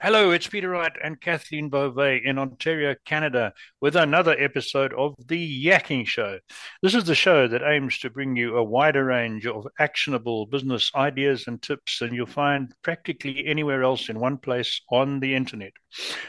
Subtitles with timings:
[0.00, 5.66] Hello, it's Peter Wright and Kathleen Beauvais in Ontario, Canada, with another episode of The
[5.66, 6.38] Yakking Show.
[6.84, 10.92] This is the show that aims to bring you a wider range of actionable business
[10.94, 15.72] ideas and tips than you'll find practically anywhere else in one place on the internet.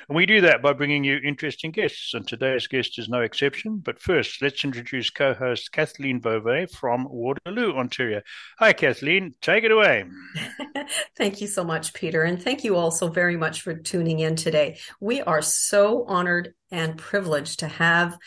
[0.07, 3.77] And we do that by bringing you interesting guests, and today's guest is no exception.
[3.77, 8.21] But first, let's introduce co host Kathleen Beauvais from Waterloo, Ontario.
[8.59, 10.05] Hi, Kathleen, take it away.
[11.17, 14.79] thank you so much, Peter, and thank you also very much for tuning in today.
[14.99, 18.17] We are so honored and privileged to have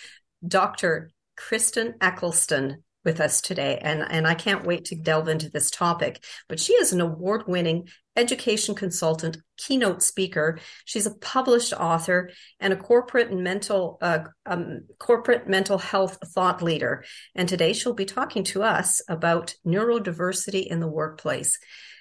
[0.46, 1.10] Dr.
[1.36, 3.78] Kristen Eccleston with us today.
[3.80, 6.24] And, and I can't wait to delve into this topic.
[6.48, 10.58] But she is an award winning education consultant, keynote speaker.
[10.84, 12.30] She's a published author
[12.60, 17.04] and a corporate and mental uh, um, corporate mental health thought leader.
[17.34, 21.58] And today she'll be talking to us about neurodiversity in the workplace.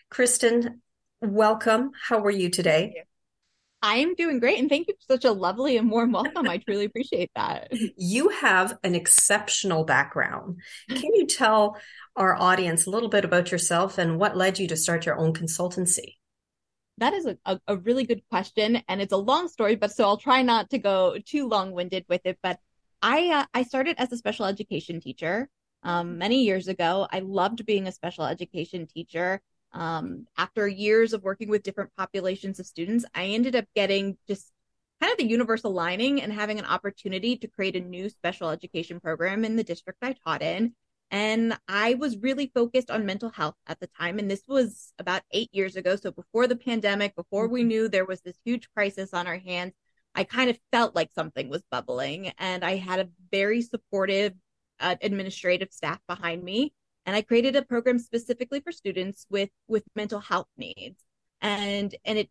[0.09, 0.81] Kristen,
[1.21, 1.91] welcome.
[2.07, 3.03] How are you today?
[3.84, 4.59] I'm doing great.
[4.59, 6.48] And thank you for such a lovely and warm welcome.
[6.48, 7.71] I truly appreciate that.
[7.98, 10.57] You have an exceptional background.
[10.89, 11.77] Can you tell
[12.15, 15.34] our audience a little bit about yourself and what led you to start your own
[15.34, 16.15] consultancy?
[16.98, 18.84] That is a, a, really good question.
[18.87, 22.05] And it's a long story, but so I'll try not to go too long winded
[22.09, 22.37] with it.
[22.43, 22.59] But
[23.01, 25.49] I, uh, I started as a special education teacher
[25.84, 27.07] um, many years ago.
[27.12, 29.41] I loved being a special education teacher
[29.73, 34.51] um, after years of working with different populations of students, I ended up getting just
[34.99, 38.99] kind of the universal lining and having an opportunity to create a new special education
[38.99, 40.76] program in the district I taught in.
[41.12, 44.17] And I was really focused on mental health at the time.
[44.17, 45.95] And this was about eight years ago.
[45.95, 47.67] So before the pandemic, before we mm-hmm.
[47.67, 49.73] knew there was this huge crisis on our hands,
[50.15, 52.32] I kind of felt like something was bubbling.
[52.37, 54.34] And I had a very supportive
[54.79, 56.73] uh, administrative staff behind me
[57.05, 61.04] and I created a program specifically for students with with mental health needs,
[61.41, 62.29] and and it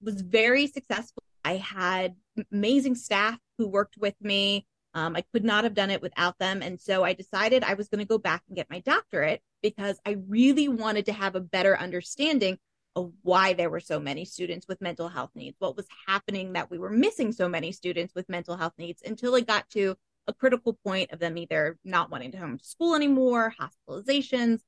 [0.00, 1.22] was very successful.
[1.44, 2.16] I had
[2.52, 4.66] amazing staff who worked with me.
[4.94, 7.88] Um, I could not have done it without them, and so I decided I was
[7.88, 11.40] going to go back and get my doctorate because I really wanted to have a
[11.40, 12.58] better understanding
[12.96, 16.70] of why there were so many students with mental health needs, what was happening that
[16.70, 19.96] we were missing so many students with mental health needs until it got to
[20.26, 24.60] a critical point of them either not wanting to come to school anymore, hospitalizations.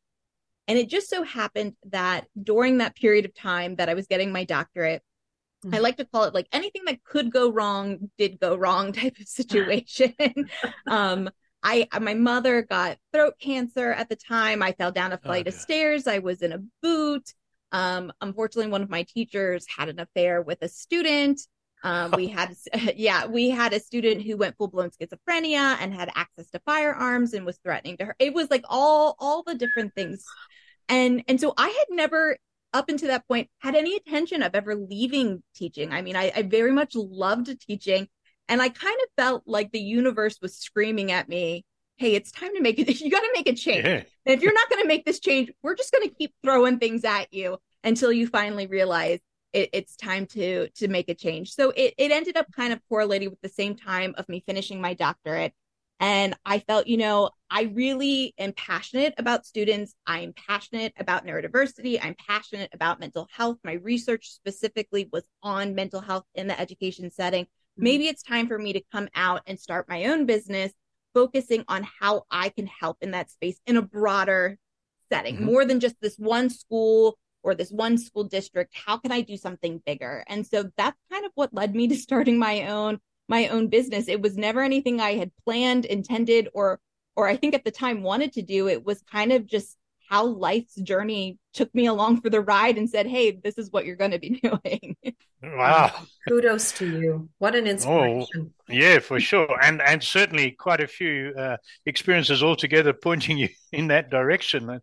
[0.68, 4.32] And it just so happened that during that period of time that I was getting
[4.32, 5.02] my doctorate.
[5.70, 9.16] I like to call it like anything that could go wrong did go wrong type
[9.20, 10.14] of situation.
[10.86, 11.30] um,
[11.62, 14.62] I my mother got throat cancer at the time.
[14.62, 16.06] I fell down a oh, flight oh, of stairs.
[16.06, 17.32] I was in a boot.
[17.70, 21.40] Um, unfortunately, one of my teachers had an affair with a student.
[21.84, 22.54] Um, we had,
[22.96, 27.32] yeah, we had a student who went full blown schizophrenia and had access to firearms
[27.32, 28.16] and was threatening to her.
[28.18, 30.24] It was like all, all the different things.
[30.88, 32.36] And, and so I had never
[32.72, 35.92] up until that point had any intention of ever leaving teaching.
[35.92, 38.08] I mean, I, I very much loved teaching
[38.48, 41.64] and I kind of felt like the universe was screaming at me,
[41.96, 42.88] Hey, it's time to make it.
[43.00, 43.86] You got to make a change.
[43.86, 44.02] Yeah.
[44.26, 46.78] And if you're not going to make this change, we're just going to keep throwing
[46.78, 49.20] things at you until you finally realize
[49.52, 51.52] it, it's time to to make a change.
[51.52, 54.80] So it, it ended up kind of correlating with the same time of me finishing
[54.80, 55.52] my doctorate.
[56.02, 59.94] And I felt, you know, I really am passionate about students.
[60.04, 62.00] I'm passionate about neurodiversity.
[62.02, 63.58] I'm passionate about mental health.
[63.62, 67.44] My research specifically was on mental health in the education setting.
[67.44, 67.84] Mm-hmm.
[67.84, 70.72] Maybe it's time for me to come out and start my own business,
[71.14, 74.58] focusing on how I can help in that space in a broader
[75.08, 75.44] setting, mm-hmm.
[75.44, 79.36] more than just this one school or this one school district how can i do
[79.36, 83.00] something bigger and so that's kind of what led me to starting my own
[83.32, 86.78] my own business it was never anything i had planned intended or
[87.16, 89.76] or i think at the time wanted to do it was kind of just
[90.12, 93.86] how life's journey took me along for the ride and said, Hey, this is what
[93.86, 94.96] you're going to be doing.
[95.42, 95.90] Wow.
[96.28, 97.30] Kudos to you.
[97.38, 98.52] What an inspiration.
[98.68, 99.58] Oh, yeah, for sure.
[99.62, 101.56] And, and certainly quite a few uh,
[101.86, 104.80] experiences altogether pointing you in that direction.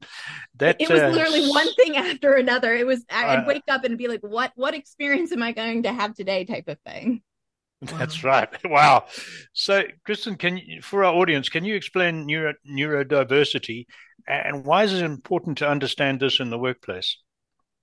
[0.57, 2.73] That, it was uh, literally one thing after another.
[2.73, 5.83] It was, I'd uh, wake up and be like, what, what experience am I going
[5.83, 7.21] to have today type of thing.
[7.97, 8.49] That's right.
[8.65, 9.05] Wow.
[9.53, 13.85] So, Kristen, can you, for our audience, can you explain neuro, neurodiversity
[14.27, 17.17] and why is it important to understand this in the workplace?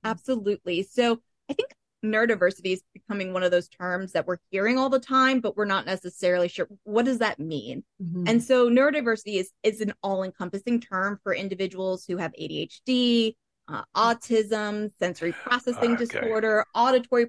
[0.04, 0.84] Absolutely.
[0.84, 1.70] So, I think
[2.04, 5.64] neurodiversity is becoming one of those terms that we're hearing all the time, but we're
[5.64, 7.84] not necessarily sure what does that mean.
[8.02, 8.24] Mm-hmm.
[8.28, 13.34] And so, neurodiversity is is an all encompassing term for individuals who have ADHD,
[13.68, 16.04] uh, autism, sensory processing okay.
[16.04, 17.26] disorder, auditory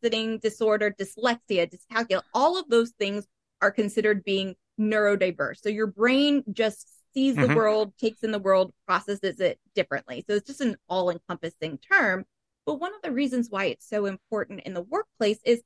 [0.00, 3.26] processing disorder, dyslexia, dyscalculia, all of those things
[3.60, 5.58] are considered being neurodiverse.
[5.60, 7.48] So your brain just sees mm-hmm.
[7.48, 10.24] the world, takes in the world, processes it differently.
[10.28, 12.24] So it's just an all encompassing term.
[12.66, 15.62] But one of the reasons why it's so important in the workplace is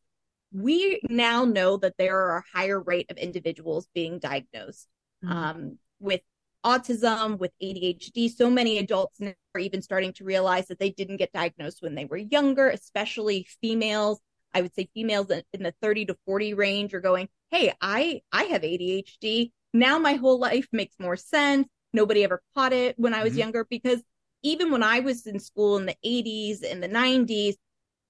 [0.53, 4.89] we now know that there are a higher rate of individuals being diagnosed
[5.25, 5.33] mm-hmm.
[5.33, 6.21] um, with
[6.65, 8.35] autism, with ADHD.
[8.35, 12.05] So many adults are even starting to realize that they didn't get diagnosed when they
[12.05, 14.21] were younger, especially females.
[14.53, 18.45] I would say females in the 30 to 40 range are going, Hey, I, I
[18.45, 19.51] have ADHD.
[19.73, 21.69] Now my whole life makes more sense.
[21.93, 23.41] Nobody ever caught it when I was mm-hmm.
[23.41, 24.03] younger because
[24.43, 27.55] even when I was in school in the 80s and the 90s,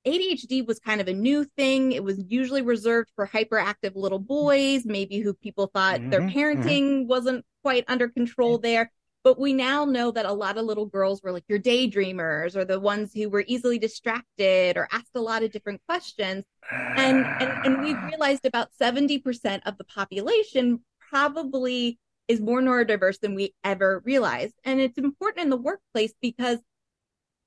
[0.07, 1.93] ADHD was kind of a new thing.
[1.93, 6.39] It was usually reserved for hyperactive little boys, maybe who people thought mm-hmm, their mm-hmm.
[6.39, 7.09] parenting mm-hmm.
[7.09, 8.91] wasn't quite under control there.
[9.23, 12.67] But we now know that a lot of little girls were like your daydreamers or
[12.67, 16.45] the ones who were easily distracted or asked a lot of different questions.
[16.71, 21.99] And and, and we've realized about 70% of the population probably
[22.29, 24.55] is more neurodiverse than we ever realized.
[24.65, 26.59] And it's important in the workplace because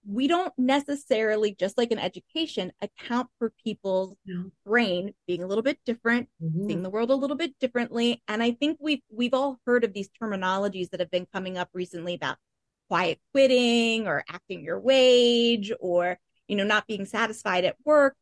[0.09, 4.15] we don't necessarily, just like in education, account for people's
[4.65, 6.68] brain being a little bit different, mm-hmm.
[6.68, 8.24] seeing the world a little bit differently.
[8.27, 11.69] And I think we've we've all heard of these terminologies that have been coming up
[11.74, 12.38] recently about
[12.88, 16.18] quiet quitting or acting your wage or
[16.48, 18.15] you know not being satisfied at work.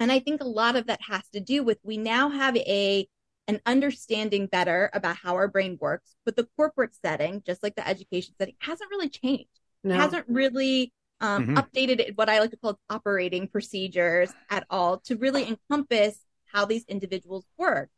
[0.00, 3.06] And I think a lot of that has to do with we now have a
[3.48, 7.86] an understanding better about how our brain works, but the corporate setting, just like the
[7.86, 9.60] education setting, hasn't really changed.
[9.84, 9.94] No.
[9.94, 11.58] hasn't really um, mm-hmm.
[11.58, 16.84] updated what I like to call operating procedures at all to really encompass how these
[16.88, 17.90] individuals work.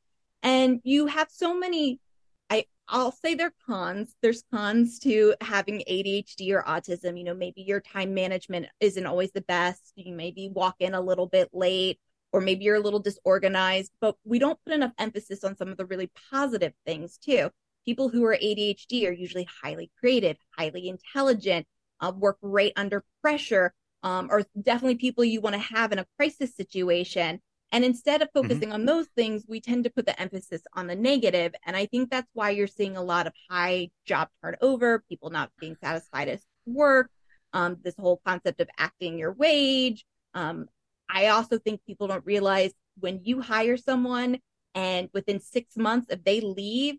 [0.43, 2.01] And you have so many,
[2.49, 4.15] I, I'll say they're cons.
[4.23, 7.19] There's cons to having ADHD or autism.
[7.19, 9.93] You know, maybe your time management isn't always the best.
[9.97, 11.99] You maybe walk in a little bit late,
[12.33, 15.77] or maybe you're a little disorganized, but we don't put enough emphasis on some of
[15.77, 17.51] the really positive things too.
[17.89, 21.67] People who are ADHD are usually highly creative, highly intelligent,
[22.03, 26.05] uh, work right under pressure, um, are definitely people you want to have in a
[26.19, 27.41] crisis situation.
[27.73, 28.43] And instead of mm-hmm.
[28.43, 28.73] focusing mm-hmm.
[28.73, 31.55] on those things, we tend to put the emphasis on the negative.
[31.65, 35.51] And I think that's why you're seeing a lot of high job turnover, people not
[35.59, 37.11] being satisfied at work,
[37.55, 40.05] um, this whole concept of acting your wage.
[40.35, 40.67] Um,
[41.09, 44.41] I also think people don't realize when you hire someone
[44.75, 46.97] and within six months, if they leave,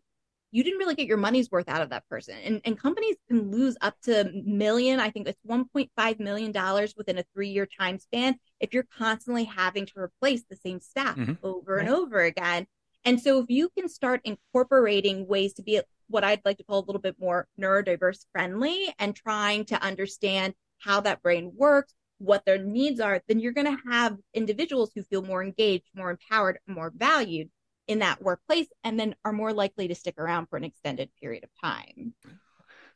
[0.52, 2.36] you didn't really get your money's worth out of that person.
[2.44, 6.54] And, and companies can lose up to million, I think it's $1.5 million
[6.98, 11.16] within a three year time span if you're constantly having to replace the same staff
[11.16, 11.34] mm-hmm.
[11.44, 11.86] over right.
[11.86, 12.66] and over again.
[13.06, 16.80] And so if you can start incorporating ways to be what I'd like to call
[16.80, 22.44] a little bit more neurodiverse friendly and trying to understand how that brain works, what
[22.46, 26.60] their needs are, then you're going to have individuals who feel more engaged, more empowered,
[26.68, 27.50] more valued
[27.90, 31.44] in that workplace and then are more likely to stick around for an extended period
[31.44, 32.14] of time.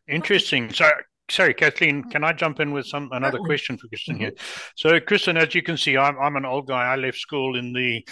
[0.08, 0.72] Interesting.
[0.72, 3.48] Sorry, sorry, Kathleen, can I jump in with some another Certainly.
[3.48, 4.32] question for Kristen here?
[4.32, 4.72] Mm-hmm.
[4.76, 6.84] So, Kristen, as you can see, I'm I'm an old guy.
[6.84, 8.06] I left school in the,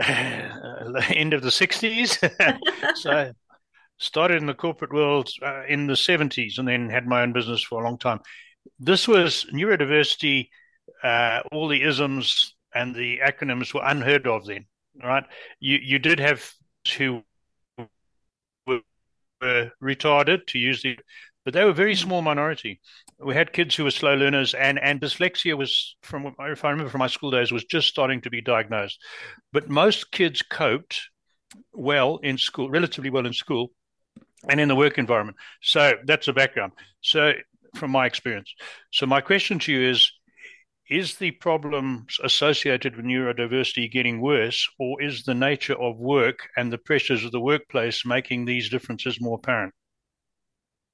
[0.00, 3.32] uh, end of the '60s, so
[3.96, 7.62] started in the corporate world uh, in the '70s, and then had my own business
[7.62, 8.20] for a long time.
[8.78, 10.48] This was neurodiversity.
[11.02, 14.66] Uh, all the isms and the acronyms were unheard of then
[15.02, 15.24] right?
[15.60, 16.50] You you did have
[16.96, 17.22] who
[18.66, 18.80] were,
[19.82, 20.98] retarded to use the,
[21.44, 22.80] but they were a very small minority.
[23.18, 26.90] We had kids who were slow learners, and and dyslexia was from if I remember
[26.90, 28.98] from my school days was just starting to be diagnosed.
[29.52, 31.00] But most kids coped
[31.72, 33.70] well in school, relatively well in school,
[34.48, 35.36] and in the work environment.
[35.62, 36.72] So that's the background.
[37.00, 37.32] So
[37.76, 38.52] from my experience.
[38.92, 40.10] So my question to you is
[40.88, 46.72] is the problems associated with neurodiversity getting worse, or is the nature of work and
[46.72, 49.74] the pressures of the workplace making these differences more apparent?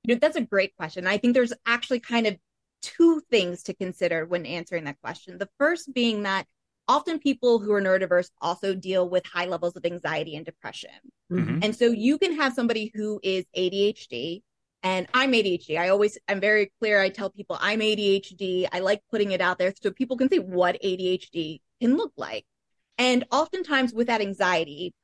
[0.04, 1.06] You know, that's a great question.
[1.06, 2.36] I think there's actually kind of
[2.82, 5.38] two things to consider when answering that question.
[5.38, 6.46] The first being that
[6.88, 10.90] often people who are neurodiverse also deal with high levels of anxiety and depression.
[11.30, 11.60] Mm-hmm.
[11.62, 14.42] And so you can have somebody who is ADHD
[14.82, 15.78] and I'm ADHD.
[15.78, 17.00] I always, I'm very clear.
[17.00, 18.68] I tell people I'm ADHD.
[18.72, 22.44] I like putting it out there so people can see what ADHD can look like.
[22.98, 24.94] And oftentimes with that anxiety,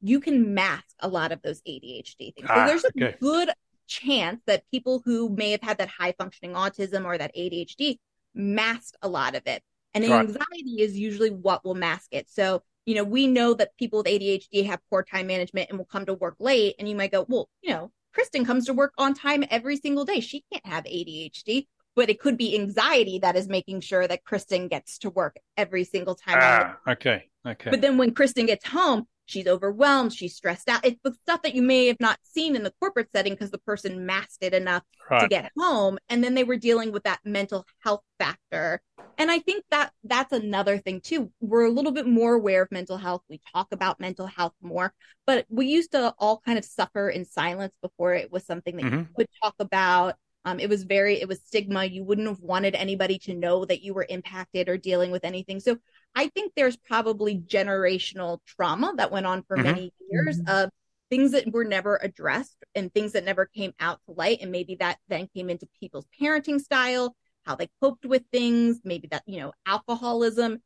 [0.00, 2.48] you can mask a lot of those ADHD things.
[2.48, 3.16] Ah, so there's a okay.
[3.20, 3.50] good
[3.86, 7.98] chance that people who may have had that high functioning autism or that ADHD
[8.34, 9.62] masked a lot of it.
[9.94, 12.28] And anxiety is usually what will mask it.
[12.30, 15.86] So, you know, we know that people with ADHD have poor time management and will
[15.86, 16.76] come to work late.
[16.78, 20.04] And you might go, well, you know, Kristen comes to work on time every single
[20.04, 20.18] day.
[20.18, 24.66] She can't have ADHD, but it could be anxiety that is making sure that Kristen
[24.66, 26.38] gets to work every single time.
[26.40, 27.28] Ah, okay.
[27.46, 27.70] Okay.
[27.70, 30.84] But then when Kristen gets home, she's overwhelmed, she's stressed out.
[30.84, 33.58] It's the stuff that you may have not seen in the corporate setting because the
[33.58, 35.20] person masked it enough right.
[35.22, 35.98] to get home.
[36.08, 38.80] And then they were dealing with that mental health factor
[39.18, 41.30] And I think that that's another thing too.
[41.40, 43.22] We're a little bit more aware of mental health.
[43.28, 44.92] We talk about mental health more,
[45.26, 48.84] but we used to all kind of suffer in silence before it was something that
[48.84, 48.98] mm-hmm.
[48.98, 50.16] you could talk about.
[50.44, 51.84] Um, it was very, it was stigma.
[51.84, 55.60] You wouldn't have wanted anybody to know that you were impacted or dealing with anything.
[55.60, 55.78] So
[56.14, 59.66] I think there's probably generational trauma that went on for mm-hmm.
[59.66, 60.64] many years mm-hmm.
[60.64, 60.70] of
[61.10, 64.38] things that were never addressed and things that never came out to light.
[64.40, 69.08] And maybe that then came into people's parenting style, how they coped with things, maybe
[69.08, 70.60] that, you know, alcoholism.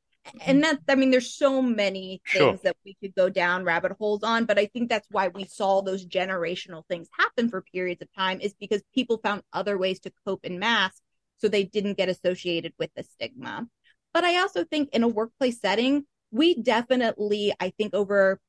[0.47, 2.61] And that, I mean, there's so many things sure.
[2.63, 5.83] that we could go down rabbit holes on, but I think that's why we saw
[5.83, 10.13] those generational things happen for periods of time is because people found other ways to
[10.25, 11.03] cope and mask
[11.39, 13.67] so they didn't get associated with the stigma.
[14.15, 18.41] But I also think in a workplace setting, we definitely, I think over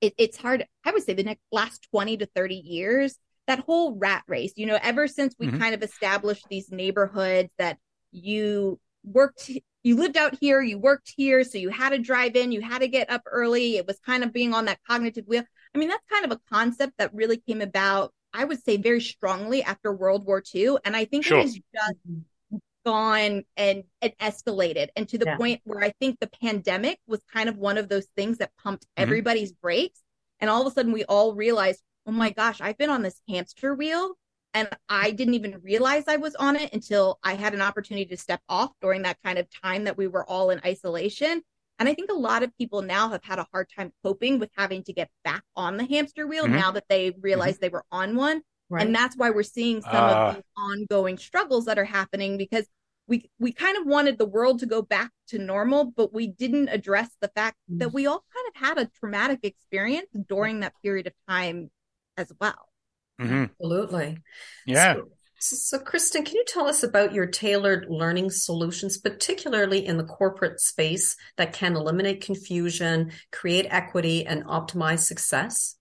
[0.00, 0.66] it, it's hard.
[0.84, 3.16] I would say the next last 20 to 30 years,
[3.46, 5.58] that whole rat race, you know, ever since we mm-hmm.
[5.58, 7.78] kind of established these neighborhoods that
[8.12, 9.50] you worked,
[9.82, 12.80] you lived out here, you worked here, so you had to drive in, you had
[12.80, 13.76] to get up early.
[13.76, 15.44] It was kind of being on that cognitive wheel.
[15.74, 19.00] I mean, that's kind of a concept that really came about, I would say, very
[19.00, 20.76] strongly after World War II.
[20.84, 21.38] And I think sure.
[21.38, 21.96] it has just
[22.88, 25.36] gone and, and escalated and to the yeah.
[25.36, 28.84] point where I think the pandemic was kind of one of those things that pumped
[28.84, 29.02] mm-hmm.
[29.02, 30.00] everybody's brakes.
[30.40, 33.20] And all of a sudden we all realized, oh my gosh, I've been on this
[33.28, 34.14] hamster wheel
[34.54, 38.16] and I didn't even realize I was on it until I had an opportunity to
[38.16, 41.42] step off during that kind of time that we were all in isolation.
[41.78, 44.48] And I think a lot of people now have had a hard time coping with
[44.56, 46.56] having to get back on the hamster wheel mm-hmm.
[46.56, 47.64] now that they realized mm-hmm.
[47.66, 48.40] they were on one.
[48.70, 48.86] Right.
[48.86, 52.66] And that's why we're seeing some uh, of the ongoing struggles that are happening because
[53.08, 56.68] we we kind of wanted the world to go back to normal, but we didn't
[56.68, 57.78] address the fact mm.
[57.80, 61.70] that we all kind of had a traumatic experience during that period of time
[62.16, 62.68] as well.
[63.20, 63.44] Mm-hmm.
[63.44, 64.18] Absolutely.
[64.66, 64.94] Yeah.
[64.94, 65.08] So,
[65.40, 70.60] so, Kristen, can you tell us about your tailored learning solutions, particularly in the corporate
[70.60, 75.76] space that can eliminate confusion, create equity, and optimize success?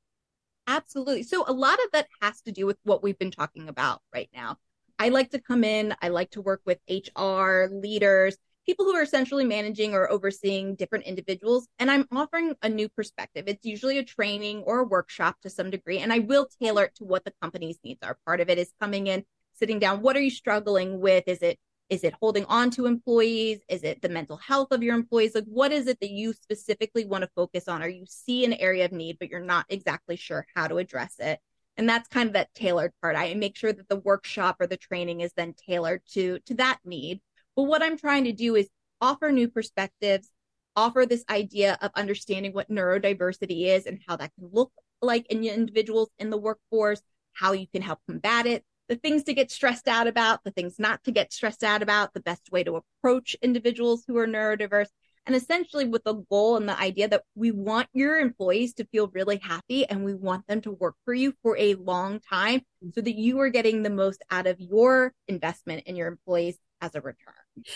[0.68, 1.24] Absolutely.
[1.24, 4.30] So, a lot of that has to do with what we've been talking about right
[4.34, 4.58] now.
[5.00, 9.04] I like to come in, I like to work with HR leaders, people who are
[9.04, 11.68] essentially managing or overseeing different individuals.
[11.80, 13.46] And I'm offering a new perspective.
[13.48, 16.96] It's usually a training or a workshop to some degree, and I will tailor it
[16.96, 18.18] to what the company's needs are.
[18.26, 19.24] Part of it is coming in,
[19.54, 20.02] sitting down.
[20.02, 21.24] What are you struggling with?
[21.28, 23.60] Is it is it holding on to employees?
[23.70, 25.34] Is it the mental health of your employees?
[25.34, 28.54] Like, what is it that you specifically want to focus on, or you see an
[28.54, 31.40] area of need, but you're not exactly sure how to address it?
[31.78, 33.16] And that's kind of that tailored part.
[33.16, 36.80] I make sure that the workshop or the training is then tailored to to that
[36.84, 37.22] need.
[37.56, 38.70] But what I'm trying to do is
[39.00, 40.30] offer new perspectives,
[40.76, 45.44] offer this idea of understanding what neurodiversity is and how that can look like in
[45.44, 47.02] individuals in the workforce,
[47.34, 50.80] how you can help combat it, the things to get stressed out about, the things
[50.80, 54.88] not to get stressed out about, the best way to approach individuals who are neurodiverse.
[55.28, 59.10] And essentially with the goal and the idea that we want your employees to feel
[59.10, 62.90] really happy and we want them to work for you for a long time mm-hmm.
[62.96, 66.96] so that you are getting the most out of your investment in your employees as
[66.96, 67.34] a return.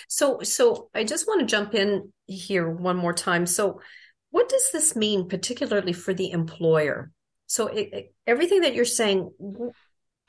[0.07, 3.45] So so I just want to jump in here one more time.
[3.45, 3.81] So
[4.29, 7.11] what does this mean particularly for the employer?
[7.47, 9.29] So it, it, everything that you're saying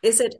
[0.02, 0.34] is it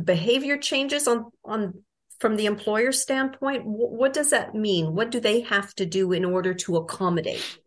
[0.00, 1.82] behavior changes on on
[2.18, 4.94] from the employer standpoint, what does that mean?
[4.94, 7.58] What do they have to do in order to accommodate?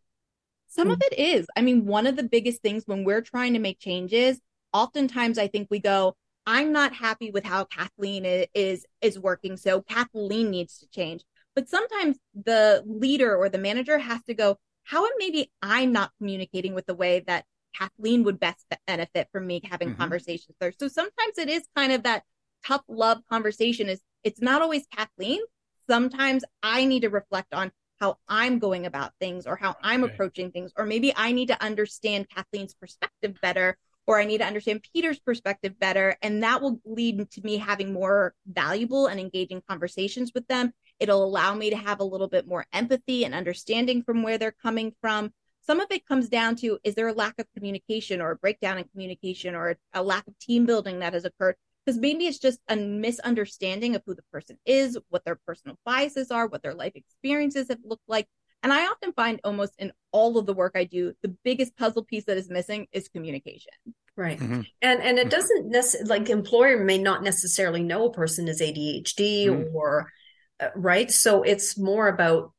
[0.67, 1.47] Some of it is.
[1.55, 4.39] I mean, one of the biggest things when we're trying to make changes,
[4.73, 6.15] oftentimes I think we go,
[6.45, 11.23] I'm not happy with how Kathleen is is working, so Kathleen needs to change.
[11.55, 16.11] But sometimes the leader or the manager has to go, how am maybe I'm not
[16.17, 17.45] communicating with the way that
[17.77, 19.99] Kathleen would best benefit from me having mm-hmm.
[19.99, 20.71] conversations there.
[20.77, 22.23] So sometimes it is kind of that
[22.65, 25.41] tough love conversation is it's not always Kathleen.
[25.89, 30.13] Sometimes I need to reflect on how I'm going about things or how I'm okay.
[30.13, 33.77] approaching things, or maybe I need to understand Kathleen's perspective better,
[34.07, 36.17] or I need to understand Peter's perspective better.
[36.21, 40.73] And that will lead to me having more valuable and engaging conversations with them.
[40.99, 44.51] It'll allow me to have a little bit more empathy and understanding from where they're
[44.51, 45.31] coming from.
[45.61, 48.79] Some of it comes down to is there a lack of communication or a breakdown
[48.79, 51.55] in communication or a lack of team building that has occurred?
[51.85, 56.31] Because maybe it's just a misunderstanding of who the person is, what their personal biases
[56.31, 58.27] are, what their life experiences have looked like.
[58.63, 62.03] And I often find almost in all of the work I do, the biggest puzzle
[62.03, 63.73] piece that is missing is communication.
[64.15, 64.37] Right.
[64.37, 64.61] Mm-hmm.
[64.81, 69.47] And and it doesn't necessarily like employer may not necessarily know a person is ADHD
[69.47, 69.75] mm-hmm.
[69.75, 70.11] or
[70.59, 71.09] uh, right.
[71.09, 72.51] So it's more about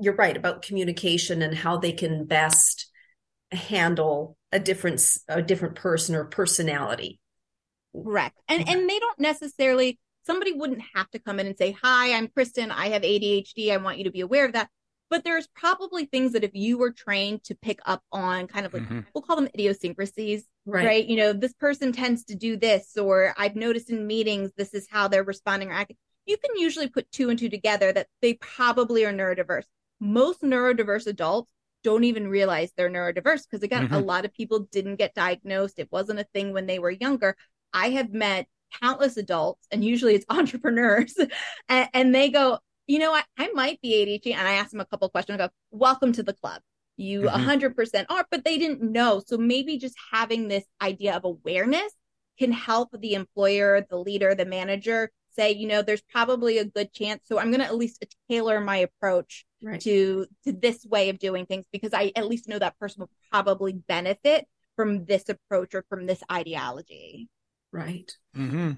[0.00, 2.90] you're right about communication and how they can best
[3.52, 7.20] handle a different a different person or personality
[7.94, 8.36] Correct.
[8.48, 12.28] And and they don't necessarily somebody wouldn't have to come in and say, Hi, I'm
[12.28, 12.70] Kristen.
[12.70, 13.72] I have ADHD.
[13.72, 14.68] I want you to be aware of that.
[15.08, 18.72] But there's probably things that if you were trained to pick up on kind of
[18.72, 19.00] like, mm-hmm.
[19.12, 20.86] we'll call them idiosyncrasies, right.
[20.86, 21.06] right?
[21.06, 24.86] You know, this person tends to do this, or I've noticed in meetings, this is
[24.88, 25.96] how they're responding or acting.
[26.26, 29.64] You can usually put two and two together that they probably are neurodiverse.
[29.98, 31.50] Most neurodiverse adults
[31.82, 33.94] don't even realize they're neurodiverse because again mm-hmm.
[33.94, 37.34] a lot of people didn't get diagnosed it wasn't a thing when they were younger
[37.72, 38.46] i have met
[38.80, 41.14] countless adults and usually it's entrepreneurs
[41.68, 44.80] and, and, they go you know I, I might be adhd and i ask them
[44.80, 46.62] a couple questions I go welcome to the club
[46.96, 47.48] you mm-hmm.
[47.48, 51.92] 100% are but they didn't know so maybe just having this idea of awareness
[52.38, 56.92] can help the employer the leader the manager say you know there's probably a good
[56.92, 59.80] chance so i'm going to at least tailor my approach right.
[59.80, 63.10] to to this way of doing things because I at least know that person will
[63.30, 64.46] probably benefit
[64.76, 67.28] from this approach or from this ideology.
[67.72, 68.10] Right.
[68.36, 68.72] Mm-hmm.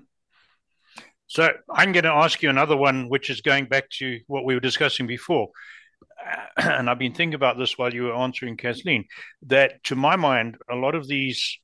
[1.26, 4.54] So I'm going to ask you another one, which is going back to what we
[4.54, 5.48] were discussing before.
[6.56, 9.06] And I've been thinking about this while you were answering Kathleen,
[9.46, 11.58] that to my mind, a lot of these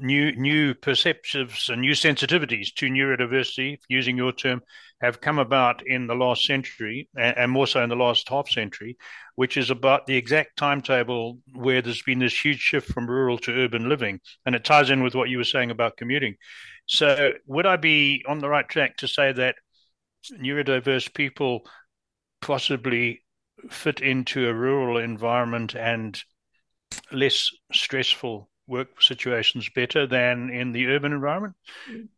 [0.00, 4.62] new new perceptives and new sensitivities to neurodiversity, using your term,
[5.00, 8.48] have come about in the last century, and, and, more so in the last half
[8.48, 8.96] century,
[9.34, 13.52] which is about the exact timetable where there's been this huge shift from rural to
[13.52, 16.36] urban living, and it ties in with what you were saying about commuting.
[16.86, 19.56] So, would I be on the right track to say that
[20.32, 21.66] neurodiverse people
[22.40, 23.24] possibly
[23.70, 26.20] fit into a rural environment and
[27.10, 31.54] less stressful work situations better than in the urban environment?
[31.90, 32.08] Mm.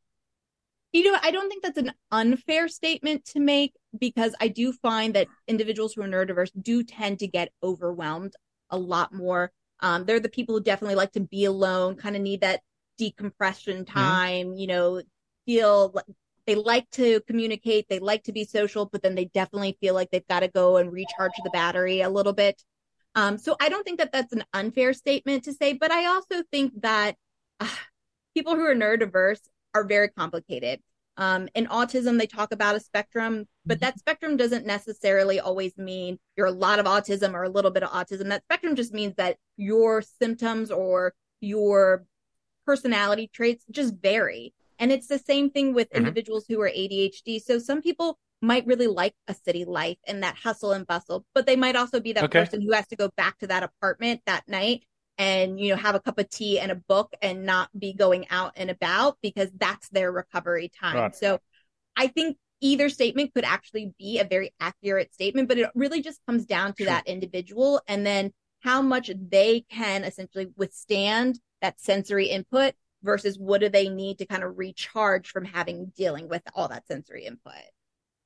[0.95, 5.15] You know, I don't think that's an unfair statement to make because I do find
[5.15, 8.37] that individuals who are neurodiverse do tend to get overwhelmed
[8.71, 9.51] a lot more.
[9.81, 12.61] Um, they're the people who definitely like to be alone, kind of need that
[12.97, 13.99] decompression mm-hmm.
[13.99, 14.57] time, mm-hmm.
[14.57, 15.03] you know,
[15.47, 16.05] feel like
[16.47, 20.13] they like to communicate, they like to be social, but then they definitely feel like
[20.13, 22.63] they've got to go and recharge the battery a little bit.
[23.17, 26.45] Um, so I don't think that that's an unfair statement to say, but I also
[26.53, 27.17] think that
[27.59, 27.67] uh,
[28.35, 29.41] people who are neurodiverse
[29.75, 30.81] are very complicated.
[31.17, 36.19] Um, in autism, they talk about a spectrum, but that spectrum doesn't necessarily always mean
[36.37, 38.29] you're a lot of autism or a little bit of autism.
[38.29, 42.05] That spectrum just means that your symptoms or your
[42.67, 44.55] personality traits just vary.
[44.79, 45.99] And it's the same thing with mm-hmm.
[45.99, 47.41] individuals who are ADHD.
[47.41, 51.47] So some people might really like a city life and that hustle and bustle, but
[51.47, 52.41] they might also be that okay.
[52.41, 54.85] person who has to go back to that apartment that night
[55.19, 58.27] and you know have a cup of tea and a book and not be going
[58.31, 60.97] out and about because that's their recovery time.
[60.97, 61.15] Right.
[61.15, 61.39] So
[61.97, 66.21] I think either statement could actually be a very accurate statement, but it really just
[66.27, 66.87] comes down to sure.
[66.87, 73.61] that individual and then how much they can essentially withstand that sensory input versus what
[73.61, 77.53] do they need to kind of recharge from having dealing with all that sensory input.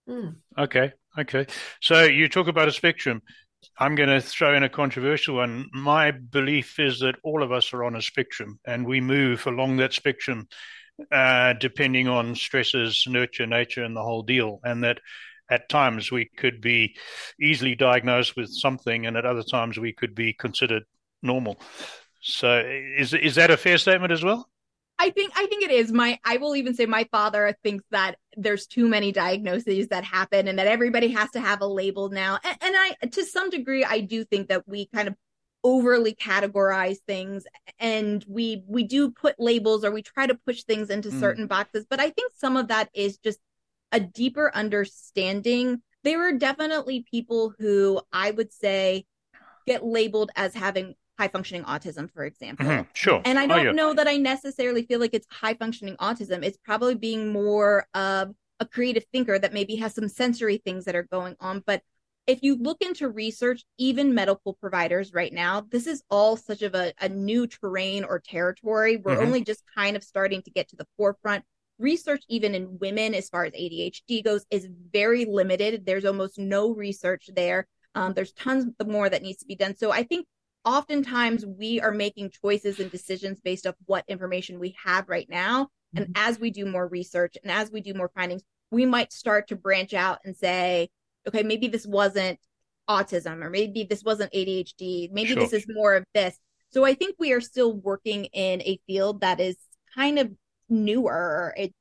[0.08, 0.36] Mm.
[0.56, 1.46] Okay, okay.
[1.82, 3.20] So you talk about a spectrum.
[3.78, 5.66] I'm going to throw in a controversial one.
[5.72, 9.76] My belief is that all of us are on a spectrum and we move along
[9.76, 10.48] that spectrum
[11.12, 14.60] uh, depending on stresses, nurture, nature, and the whole deal.
[14.64, 15.00] And that
[15.50, 16.96] at times we could be
[17.40, 20.84] easily diagnosed with something, and at other times we could be considered
[21.22, 21.60] normal.
[22.20, 22.62] So,
[22.98, 24.48] is is that a fair statement as well?
[24.98, 25.92] I think I think it is.
[25.92, 30.48] My I will even say my father thinks that there's too many diagnoses that happen
[30.48, 32.38] and that everybody has to have a label now.
[32.42, 35.14] And, and I to some degree I do think that we kind of
[35.64, 37.44] overly categorize things
[37.78, 41.20] and we we do put labels or we try to push things into mm.
[41.20, 43.38] certain boxes, but I think some of that is just
[43.92, 45.82] a deeper understanding.
[46.04, 49.06] There are definitely people who I would say
[49.66, 52.64] get labeled as having high functioning autism, for example.
[52.66, 53.20] Mm-hmm, sure.
[53.24, 53.72] And I don't oh, yeah.
[53.72, 56.44] know that I necessarily feel like it's high functioning autism.
[56.44, 60.94] It's probably being more of a creative thinker that maybe has some sensory things that
[60.96, 61.62] are going on.
[61.66, 61.82] But
[62.26, 66.74] if you look into research, even medical providers right now, this is all such of
[66.74, 68.98] a, a new terrain or territory.
[68.98, 69.26] We're mm-hmm.
[69.26, 71.44] only just kind of starting to get to the forefront.
[71.78, 75.86] Research, even in women, as far as ADHD goes, is very limited.
[75.86, 77.66] There's almost no research there.
[77.94, 79.76] Um, there's tons more that needs to be done.
[79.76, 80.26] So I think
[80.64, 85.68] oftentimes we are making choices and decisions based off what information we have right now.
[85.94, 86.28] And mm-hmm.
[86.28, 89.56] as we do more research and as we do more findings, we might start to
[89.56, 90.90] branch out and say,
[91.26, 92.38] okay, maybe this wasn't
[92.88, 95.10] autism or maybe this wasn't ADHD.
[95.12, 95.36] Maybe sure.
[95.42, 96.38] this is more of this.
[96.70, 99.56] So I think we are still working in a field that is
[99.94, 100.30] kind of
[100.68, 101.54] newer.
[101.56, 101.72] It,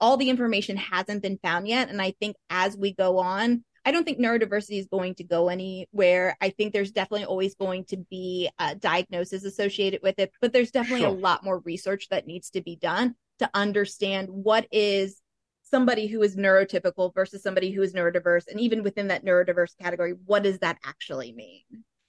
[0.00, 1.88] all the information hasn't been found yet.
[1.88, 5.48] And I think as we go on, I don't think neurodiversity is going to go
[5.48, 6.36] anywhere.
[6.42, 10.70] I think there's definitely always going to be a diagnosis associated with it, but there's
[10.70, 11.08] definitely sure.
[11.08, 13.14] a lot more research that needs to be done.
[13.38, 15.22] to understand what is
[15.62, 18.46] somebody who is neurotypical versus somebody who is neurodiverse.
[18.46, 21.62] And even within that neurodiverse category what does that actually mean?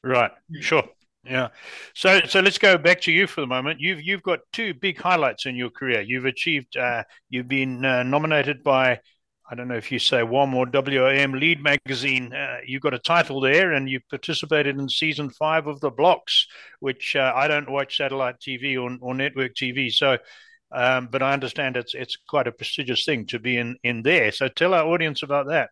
[0.03, 0.31] Right.
[0.59, 0.83] Sure.
[1.23, 1.47] Yeah.
[1.93, 3.79] So so let's go back to you for the moment.
[3.79, 6.01] You've you've got two big highlights in your career.
[6.01, 8.99] You've achieved uh, you've been uh, nominated by
[9.51, 12.33] I don't know if you say WOM or WOM Lead Magazine.
[12.33, 16.45] Uh, you got a title there, and you participated in season five of The Blocks,
[16.79, 19.91] which uh, I don't watch satellite TV or, or network TV.
[19.91, 20.19] So,
[20.71, 24.31] um, but I understand it's it's quite a prestigious thing to be in in there.
[24.31, 25.71] So, tell our audience about that.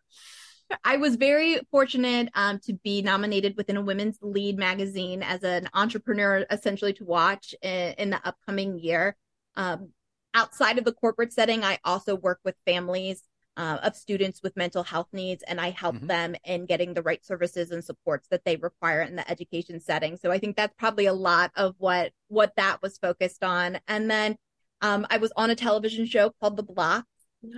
[0.84, 5.68] I was very fortunate um, to be nominated within a women's lead magazine as an
[5.72, 9.16] entrepreneur, essentially to watch in, in the upcoming year.
[9.54, 9.90] Um,
[10.34, 13.22] outside of the corporate setting, I also work with families
[13.58, 16.06] uh, of students with mental health needs, and I help mm-hmm.
[16.06, 20.16] them in getting the right services and supports that they require in the education setting.
[20.16, 23.80] So I think that's probably a lot of what what that was focused on.
[23.88, 24.36] And then
[24.80, 27.04] um, I was on a television show called The Block,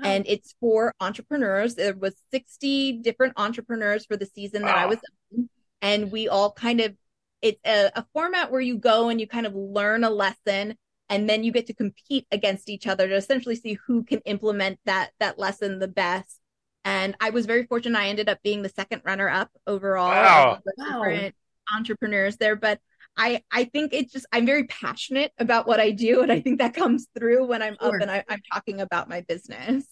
[0.03, 1.75] and it's for entrepreneurs.
[1.75, 4.83] There was 60 different entrepreneurs for the season that wow.
[4.83, 4.99] I was
[5.33, 5.51] in,
[5.83, 6.97] and we all kind of
[7.43, 10.77] it's a, a format where you go and you kind of learn a lesson
[11.11, 14.79] and then you get to compete against each other to essentially see who can implement
[14.87, 16.41] that that lesson the best
[16.85, 20.59] and i was very fortunate i ended up being the second runner up overall wow.
[20.79, 21.31] wow.
[21.77, 22.81] entrepreneurs there but
[23.17, 26.45] i i think it's just i'm very passionate about what i do and i mm.
[26.45, 27.97] think that comes through when i'm sure.
[27.97, 29.85] up and I, i'm talking about my business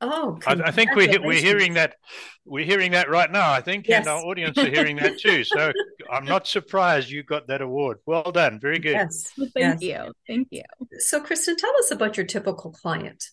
[0.00, 1.96] Oh, I, I, think we're we're hearing that
[2.44, 3.50] we're hearing that right now.
[3.50, 4.06] I think, yes.
[4.06, 5.42] and our audience are hearing that too.
[5.42, 5.72] So
[6.12, 7.98] I'm not surprised you got that award.
[8.06, 8.92] Well done, very good.
[8.92, 9.82] Yes, thank yes.
[9.82, 10.62] you, thank you.
[10.98, 13.24] So, Kristen, tell us about your typical client.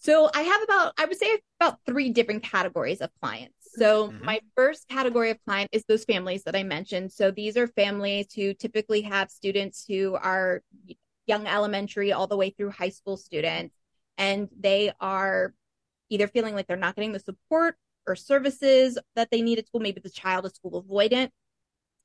[0.00, 3.54] So I have about I would say about three different categories of clients.
[3.76, 4.24] So mm-hmm.
[4.24, 7.12] my first category of client is those families that I mentioned.
[7.12, 10.62] So these are families who typically have students who are
[11.26, 13.74] young elementary all the way through high school students
[14.18, 15.54] and they are
[16.10, 17.76] either feeling like they're not getting the support
[18.06, 19.80] or services that they need at school.
[19.80, 21.30] Maybe the child is school avoidant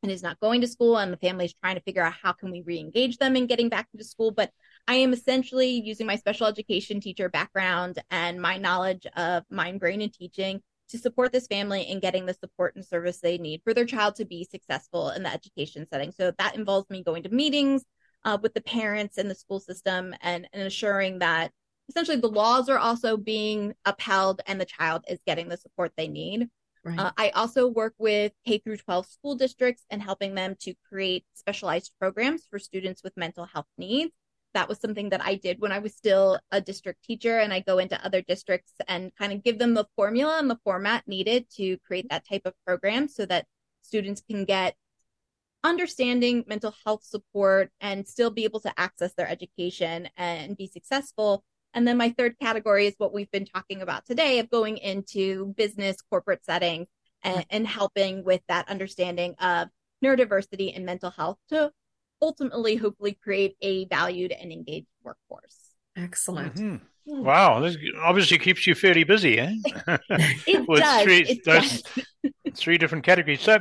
[0.02, 2.34] and is not going to school, and the family is trying to figure out how
[2.34, 4.32] can we re-engage them in getting back into school.
[4.32, 4.52] But
[4.88, 10.02] I am essentially using my special education teacher background and my knowledge of mind, brain,
[10.02, 13.74] and teaching to support this family in getting the support and service they need for
[13.74, 16.12] their child to be successful in the education setting.
[16.12, 17.84] So that involves me going to meetings
[18.26, 21.52] uh, with the parents and the school system and, and ensuring that
[21.90, 26.08] essentially the laws are also being upheld and the child is getting the support they
[26.08, 26.50] need.
[26.84, 27.00] Right.
[27.00, 31.26] Uh, I also work with K through 12 school districts and helping them to create
[31.34, 34.12] specialized programs for students with mental health needs.
[34.54, 37.62] That was something that I did when I was still a district teacher, and I
[37.62, 41.50] go into other districts and kind of give them the formula and the format needed
[41.56, 43.48] to create that type of program so that
[43.82, 44.76] students can get
[45.64, 51.44] understanding mental health support and still be able to access their education and be successful
[51.74, 55.54] and then my third category is what we've been talking about today of going into
[55.58, 56.88] business, corporate settings,
[57.24, 59.70] and, and helping with that understanding of
[60.04, 61.72] neurodiversity and mental health to
[62.22, 65.58] ultimately, hopefully, create a valued and engaged workforce.
[65.96, 66.56] Excellent.
[66.56, 67.24] Mm-hmm.
[67.24, 69.54] Wow, this obviously keeps you fairly busy, eh?
[70.48, 71.04] it With does.
[71.04, 71.84] Three, it does.
[72.56, 73.42] three different categories.
[73.42, 73.60] So,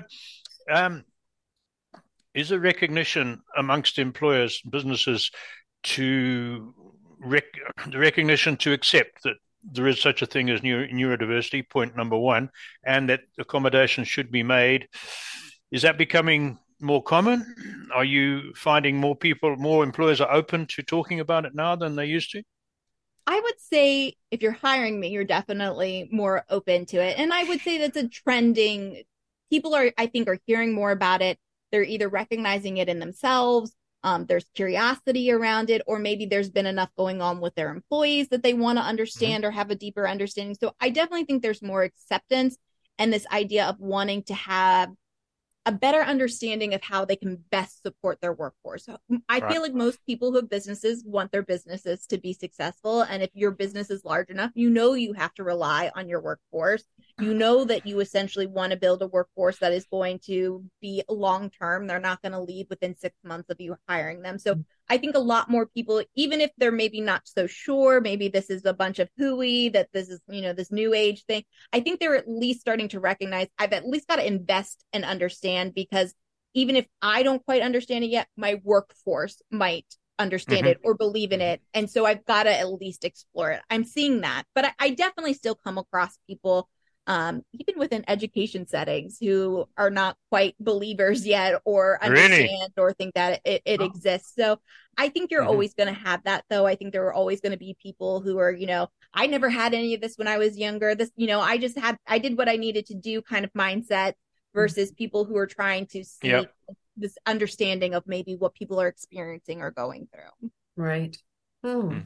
[0.70, 1.04] um,
[2.34, 5.30] is a recognition amongst employers, businesses,
[5.82, 6.74] to
[7.22, 7.44] rec-
[7.88, 12.18] the recognition to accept that there is such a thing as neuro- neurodiversity, point number
[12.18, 12.50] one,
[12.84, 14.88] and that accommodations should be made.
[15.70, 17.54] Is that becoming more common?
[17.94, 21.96] Are you finding more people, more employers are open to talking about it now than
[21.96, 22.42] they used to?
[23.26, 27.18] I would say if you're hiring me, you're definitely more open to it.
[27.18, 29.02] And I would say that's a trending,
[29.48, 31.38] people are, I think, are hearing more about it.
[31.70, 33.72] They're either recognizing it in themselves
[34.04, 38.28] um, there's curiosity around it, or maybe there's been enough going on with their employees
[38.28, 39.48] that they want to understand mm-hmm.
[39.48, 40.56] or have a deeper understanding.
[40.58, 42.56] So I definitely think there's more acceptance
[42.98, 44.90] and this idea of wanting to have
[45.64, 48.88] a better understanding of how they can best support their workforce.
[49.28, 49.52] I right.
[49.52, 53.02] feel like most people who have businesses want their businesses to be successful.
[53.02, 56.20] And if your business is large enough, you know you have to rely on your
[56.20, 56.82] workforce.
[57.20, 61.02] You know that you essentially want to build a workforce that is going to be
[61.08, 61.86] long term.
[61.86, 64.38] They're not going to leave within six months of you hiring them.
[64.38, 68.28] So I think a lot more people, even if they're maybe not so sure, maybe
[68.28, 71.44] this is a bunch of hooey, that this is, you know, this new age thing.
[71.72, 75.04] I think they're at least starting to recognize I've at least got to invest and
[75.04, 76.14] understand because
[76.54, 79.86] even if I don't quite understand it yet, my workforce might
[80.18, 80.72] understand mm-hmm.
[80.72, 81.60] it or believe in it.
[81.74, 83.60] And so I've got to at least explore it.
[83.70, 86.68] I'm seeing that, but I, I definitely still come across people
[87.06, 92.72] um, even within education settings who are not quite believers yet or understand Really?
[92.76, 93.86] or think that it, it Oh.
[93.86, 94.34] exists.
[94.36, 94.60] So
[94.96, 95.48] I think you're Mhm.
[95.48, 96.66] always going to have that though.
[96.66, 99.48] I think there are always going to be people who are, you know, I never
[99.48, 100.94] had any of this when I was younger.
[100.94, 103.52] This, you know, I just had, I did what I needed to do kind of
[103.52, 104.14] mindset
[104.54, 106.54] versus people who are trying to see Yep.
[106.96, 110.50] this understanding of maybe what people are experiencing or going through.
[110.76, 111.16] Right.
[111.62, 112.00] Hmm.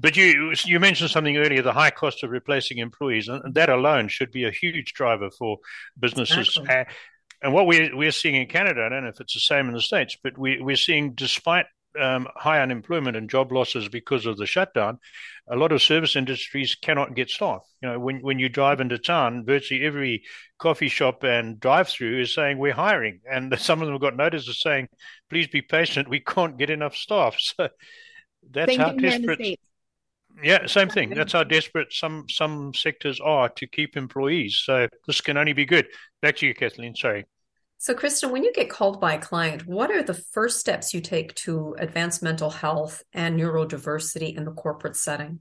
[0.00, 4.08] But you you mentioned something earlier, the high cost of replacing employees, and that alone
[4.08, 5.58] should be a huge driver for
[5.98, 6.48] businesses.
[6.48, 6.74] Exactly.
[6.74, 6.84] Uh,
[7.40, 9.74] and what we're we're seeing in Canada, I don't know if it's the same in
[9.74, 11.66] the states, but we we're seeing despite
[12.00, 14.98] um, high unemployment and job losses because of the shutdown,
[15.48, 17.62] a lot of service industries cannot get staff.
[17.80, 20.24] You know, when when you drive into town, virtually every
[20.58, 24.60] coffee shop and drive-through is saying we're hiring, and some of them have got notices
[24.60, 24.88] saying,
[25.30, 27.68] "Please be patient, we can't get enough staff." So
[28.50, 29.60] that's Same how thing here in the desperate.
[30.42, 31.10] Yeah, same thing.
[31.10, 34.60] That's how desperate some some sectors are to keep employees.
[34.64, 35.86] So this can only be good.
[36.22, 36.94] Back to you, Kathleen.
[36.94, 37.26] Sorry.
[37.80, 41.00] So, Kristen, when you get called by a client, what are the first steps you
[41.00, 45.40] take to advance mental health and neurodiversity in the corporate setting?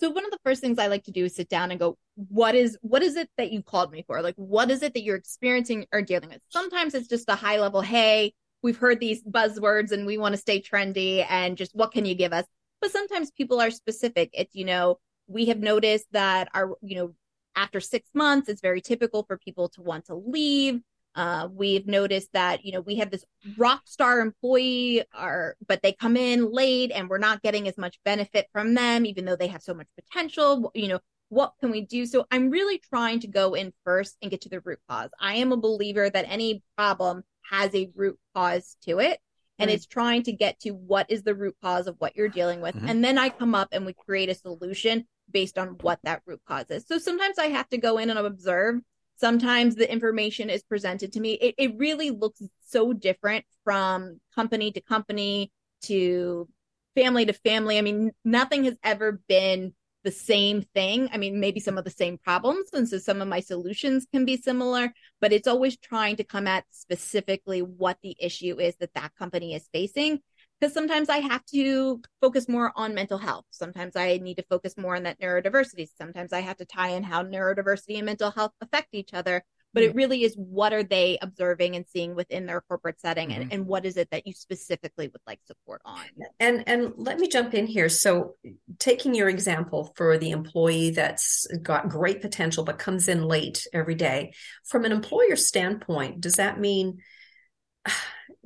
[0.00, 1.98] So one of the first things I like to do is sit down and go,
[2.14, 4.22] what is what is it that you called me for?
[4.22, 6.40] Like what is it that you're experiencing or dealing with?
[6.48, 8.32] Sometimes it's just a high level, hey,
[8.62, 12.14] we've heard these buzzwords and we want to stay trendy and just what can you
[12.14, 12.44] give us?
[12.80, 14.30] But sometimes people are specific.
[14.32, 17.14] It's, you know, we have noticed that our, you know,
[17.56, 20.80] after six months, it's very typical for people to want to leave.
[21.14, 23.24] Uh, we've noticed that, you know, we have this
[23.58, 27.98] rock star employee are, but they come in late and we're not getting as much
[28.04, 30.70] benefit from them, even though they have so much potential.
[30.74, 32.06] You know, what can we do?
[32.06, 35.10] So I'm really trying to go in first and get to the root cause.
[35.20, 39.20] I am a believer that any problem has a root cause to it.
[39.58, 39.74] And Right.
[39.74, 42.74] it's trying to get to what is the root cause of what you're dealing with.
[42.74, 42.88] Mhm.
[42.88, 46.40] And then I come up and we create a solution based on what that root
[46.46, 46.86] cause is.
[46.86, 48.80] So sometimes I have to go in and observe.
[49.16, 51.34] Sometimes the information is presented to me.
[51.34, 56.48] It, it really looks so different from company to company to
[56.94, 57.76] family to family.
[57.76, 61.08] I mean, nothing has ever been the same thing.
[61.12, 62.70] I mean, maybe some of the same problems.
[62.72, 66.46] And so some of my solutions can be similar, but it's always trying to come
[66.46, 70.20] at specifically what the issue is that that company is facing.
[70.58, 73.46] Because sometimes I have to focus more on mental health.
[73.50, 75.88] Sometimes I need to focus more on that neurodiversity.
[75.96, 79.42] Sometimes I have to tie in how neurodiversity and mental health affect each other.
[79.72, 79.98] But it mm-hmm.
[79.98, 83.52] really is what are they observing and seeing within their corporate setting and, mm-hmm.
[83.52, 86.00] and what is it that you specifically would like support on?
[86.40, 87.88] And and let me jump in here.
[87.88, 88.34] So,
[88.78, 93.94] taking your example for the employee that's got great potential but comes in late every
[93.94, 94.32] day,
[94.64, 96.98] from an employer standpoint, does that mean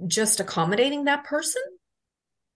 [0.07, 1.63] just accommodating that person,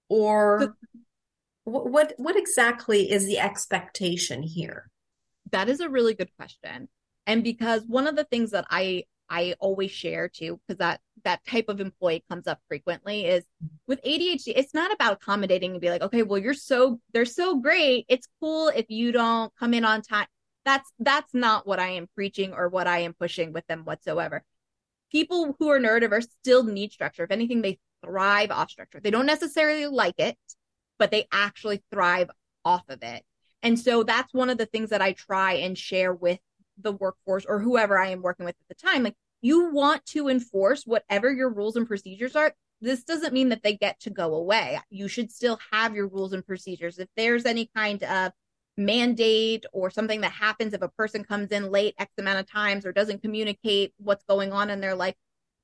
[0.09, 0.75] or
[1.65, 4.91] what what, what exactly is the expectation here?
[5.53, 6.89] That is a really good question.
[7.29, 11.45] And because one of the things that I I always share too, because that that
[11.45, 13.45] type of employee comes up frequently is
[13.87, 17.61] with ADHD, it's not about accommodating and be like, okay, well, you're so they're so
[17.61, 18.07] great.
[18.09, 20.27] It's cool if you don't come in on time.
[20.65, 24.43] That's that's not what I am preaching or what I am pushing with them whatsoever.
[25.13, 27.25] People who are neurodiverse still need structure.
[27.25, 29.01] If anything, they thrive off structure.
[29.01, 30.37] They don't necessarily like it,
[30.99, 32.31] but they actually thrive
[32.65, 33.23] off of it.
[33.63, 36.39] And so that's one of the things that I try and share with
[36.81, 39.03] the workforce or whoever I am working with at the time.
[39.03, 42.55] Like, you want to enforce whatever your rules and procedures are.
[42.81, 44.79] This doesn't mean that they get to go away.
[44.91, 46.99] You should still have your rules and procedures.
[46.99, 48.33] If there's any kind of
[48.77, 52.87] mandate or something that happens if a person comes in late X amount of times
[52.87, 55.17] or doesn't communicate what's going on in their life,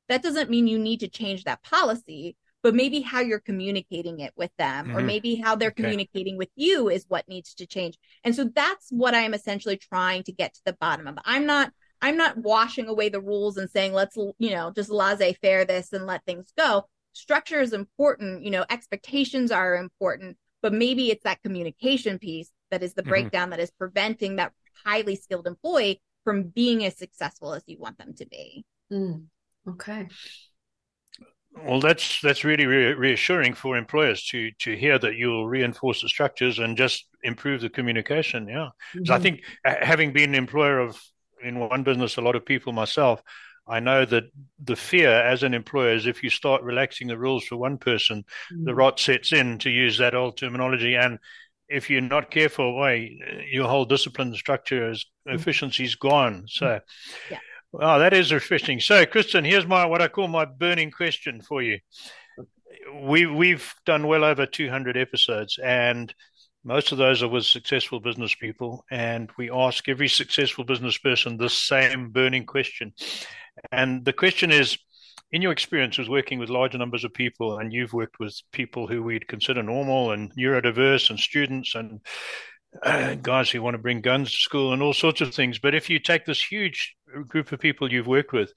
[0.09, 4.33] that doesn't mean you need to change that policy but maybe how you're communicating it
[4.37, 4.97] with them mm-hmm.
[4.97, 5.83] or maybe how they're okay.
[5.83, 10.25] communicating with you is what needs to change and so that's what i'm essentially trying
[10.25, 11.71] to get to the bottom of i'm not
[12.03, 16.07] i'm not washing away the rules and saying let's you know just laissez-faire this and
[16.07, 21.43] let things go structure is important you know expectations are important but maybe it's that
[21.43, 23.11] communication piece that is the mm-hmm.
[23.11, 24.53] breakdown that is preventing that
[24.85, 29.23] highly skilled employee from being as successful as you want them to be mm.
[29.69, 30.09] okay
[31.63, 36.09] well, that's that's really re- reassuring for employers to to hear that you'll reinforce the
[36.09, 38.49] structures and just improve the communication.
[38.49, 39.05] Yeah, mm-hmm.
[39.05, 41.01] so I think having been an employer of
[41.43, 43.23] in one business, a lot of people myself,
[43.67, 44.25] I know that
[44.63, 48.25] the fear as an employer is if you start relaxing the rules for one person,
[48.53, 48.65] mm-hmm.
[48.65, 51.19] the rot sets in to use that old terminology, and
[51.69, 53.19] if you're not careful, way
[53.51, 55.37] your whole discipline structure is mm-hmm.
[55.39, 56.45] efficiency is gone.
[56.49, 56.81] So.
[57.31, 57.39] Yeah.
[57.81, 58.81] Oh, that is refreshing.
[58.81, 61.81] So, Kristen, here's my what I call my burning question for you.
[63.03, 66.15] We we've done well over 200 episodes, and
[66.65, 71.37] Most of those are with successful business people, and we ask every successful business person
[71.37, 72.95] the same burning question.
[73.73, 74.79] And the question is
[75.33, 78.87] in your experience with working with larger numbers of people, and you've worked with people
[78.87, 82.01] who we'd consider normal and neurodiverse and students and
[82.83, 85.59] uh, guys who want to bring guns to school and all sorts of things.
[85.59, 88.53] But if you take this huge group of people you've worked with,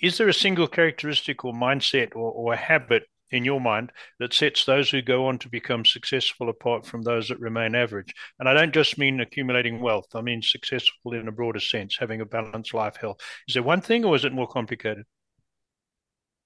[0.00, 4.34] is there a single characteristic or mindset or, or a habit in your mind that
[4.34, 8.14] sets those who go on to become successful apart from those that remain average?
[8.38, 12.20] And I don't just mean accumulating wealth, I mean successful in a broader sense, having
[12.20, 13.18] a balanced life health.
[13.48, 15.04] Is there one thing or is it more complicated?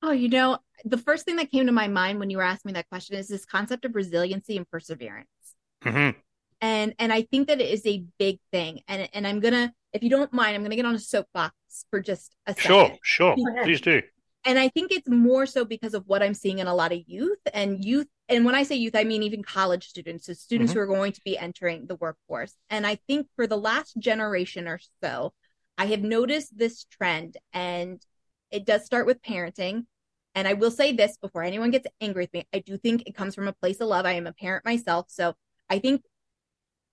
[0.02, 2.70] Oh, you know, the first thing that came to my mind when you were asking
[2.70, 5.28] me that question is this concept of resiliency and perseverance.
[5.84, 6.18] Mm-hmm.
[6.60, 8.80] And and I think that it is a big thing.
[8.88, 11.54] And and I'm gonna, if you don't mind, I'm gonna get on a soapbox
[11.90, 12.68] for just a second.
[12.68, 13.36] Sure, sure.
[13.62, 14.02] Please do.
[14.46, 17.02] And I think it's more so because of what I'm seeing in a lot of
[17.06, 18.06] youth and youth.
[18.28, 20.78] And when I say youth, I mean even college students, so students mm-hmm.
[20.78, 22.54] who are going to be entering the workforce.
[22.70, 25.32] And I think for the last generation or so,
[25.76, 28.00] I have noticed this trend and
[28.52, 29.86] it does start with parenting.
[30.36, 32.46] And I will say this before anyone gets angry with me.
[32.54, 34.06] I do think it comes from a place of love.
[34.06, 35.06] I am a parent myself.
[35.08, 35.34] So
[35.68, 36.02] I think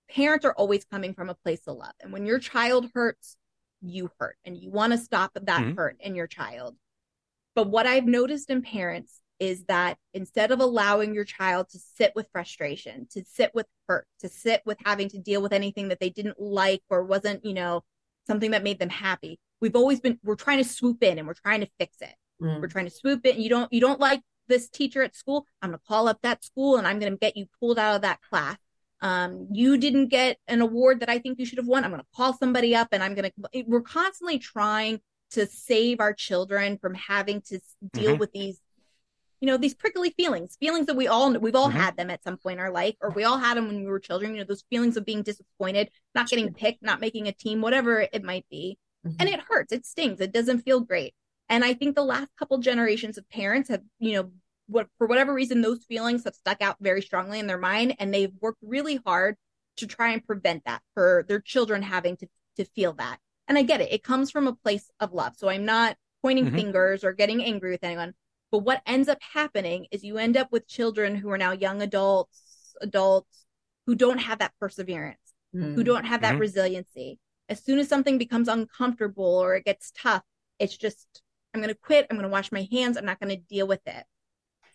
[0.08, 1.92] parents are always coming from a place of love.
[2.00, 3.36] And when your child hurts,
[3.80, 5.76] you hurt and you want to stop that mm-hmm.
[5.76, 6.76] hurt in your child.
[7.54, 12.12] But what I've noticed in parents is that instead of allowing your child to sit
[12.14, 16.00] with frustration, to sit with hurt, to sit with having to deal with anything that
[16.00, 17.82] they didn't like or wasn't, you know,
[18.26, 21.32] something that made them happy, we've always been we're trying to swoop in and we're
[21.32, 22.60] trying to fix it mm.
[22.60, 25.46] we're trying to swoop it and you don't you don't like this teacher at school
[25.62, 27.96] i'm going to call up that school and i'm going to get you pulled out
[27.96, 28.58] of that class
[29.04, 32.00] um, you didn't get an award that i think you should have won i'm going
[32.00, 34.98] to call somebody up and i'm going to we're constantly trying
[35.30, 37.60] to save our children from having to
[37.92, 38.18] deal mm-hmm.
[38.18, 38.60] with these
[39.40, 41.78] you know these prickly feelings feelings that we all we've all mm-hmm.
[41.78, 43.86] had them at some point in our life or we all had them when we
[43.86, 47.32] were children you know those feelings of being disappointed not getting picked not making a
[47.32, 49.16] team whatever it might be mm-hmm.
[49.20, 51.14] and it hurts it stings it doesn't feel great
[51.50, 54.30] and i think the last couple generations of parents have you know
[54.66, 58.12] what for whatever reason those feelings have stuck out very strongly in their mind and
[58.12, 59.36] they've worked really hard
[59.76, 63.62] to try and prevent that for their children having to to feel that and i
[63.62, 66.56] get it it comes from a place of love so i'm not pointing mm-hmm.
[66.56, 68.14] fingers or getting angry with anyone
[68.50, 71.82] but what ends up happening is you end up with children who are now young
[71.82, 73.44] adults adults
[73.86, 75.74] who don't have that perseverance mm-hmm.
[75.74, 76.40] who don't have that mm-hmm.
[76.40, 80.22] resiliency as soon as something becomes uncomfortable or it gets tough,
[80.58, 81.22] it's just,
[81.52, 82.06] I'm going to quit.
[82.10, 82.96] I'm going to wash my hands.
[82.96, 84.04] I'm not going to deal with it.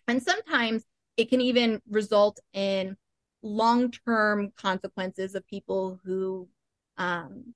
[0.08, 0.84] And sometimes
[1.16, 2.96] it can even result in
[3.42, 6.48] long term consequences of people who
[6.98, 7.54] um,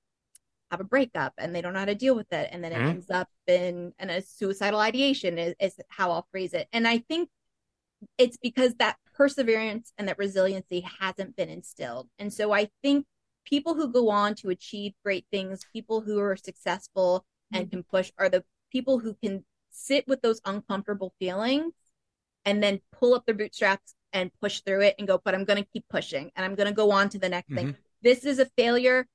[0.71, 2.49] have a breakup and they don't know how to deal with it.
[2.51, 2.87] And then it mm-hmm.
[2.87, 6.67] ends up in, in a suicidal ideation, is, is how I'll phrase it.
[6.73, 7.29] And I think
[8.17, 12.09] it's because that perseverance and that resiliency hasn't been instilled.
[12.19, 13.05] And so I think
[13.45, 17.77] people who go on to achieve great things, people who are successful and mm-hmm.
[17.77, 21.73] can push are the people who can sit with those uncomfortable feelings
[22.45, 25.61] and then pull up their bootstraps and push through it and go, but I'm going
[25.61, 27.57] to keep pushing and I'm going to go on to the next mm-hmm.
[27.57, 27.75] thing.
[28.01, 29.07] This is a failure.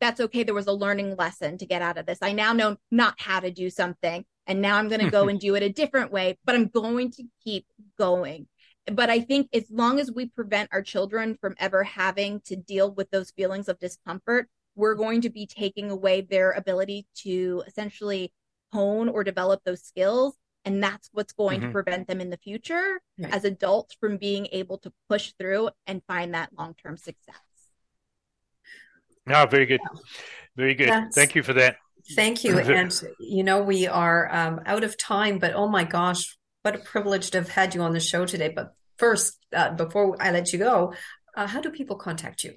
[0.00, 0.42] That's okay.
[0.42, 2.18] There was a learning lesson to get out of this.
[2.22, 4.24] I now know not how to do something.
[4.48, 7.10] And now I'm going to go and do it a different way, but I'm going
[7.12, 7.66] to keep
[7.98, 8.46] going
[8.92, 12.92] but I think as long as we prevent our children from ever having to deal
[12.92, 18.32] with those feelings of discomfort, we're going to be taking away their ability to essentially
[18.72, 20.36] hone or develop those skills.
[20.66, 21.68] And that's what's going mm-hmm.
[21.68, 23.32] to prevent them in the future right.
[23.32, 27.36] as adults from being able to push through and find that long term success.
[29.26, 29.80] No, very good.
[30.56, 30.88] Very good.
[30.88, 31.76] That's, Thank you for that.
[32.14, 32.58] Thank you.
[32.58, 36.78] and, you know, we are um, out of time, but oh my gosh, what a
[36.78, 38.52] privilege to have had you on the show today.
[38.54, 40.94] But first, uh, before I let you go,
[41.36, 42.54] uh, how do people contact you?